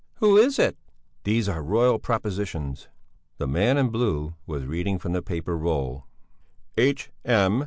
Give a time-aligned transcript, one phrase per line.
[0.15, 0.77] "Who is it?"
[1.25, 2.87] "These are Royal propositions."
[3.37, 6.07] The man in blue was reading from the paper roll:
[6.75, 7.59] "H.M.